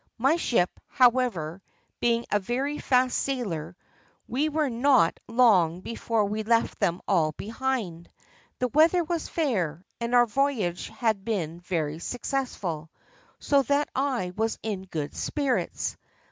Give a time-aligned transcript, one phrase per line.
[0.17, 1.61] My ship, however,
[1.99, 3.75] being a very fast sailor,
[4.27, 8.09] we were not long before we left them all behind.
[8.57, 12.89] The weather was fair, and our voyage had been very successful,
[13.37, 15.95] so that I was in good spirits.